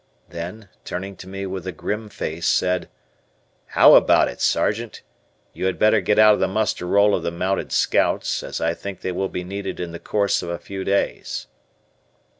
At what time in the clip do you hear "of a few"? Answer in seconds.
10.41-10.83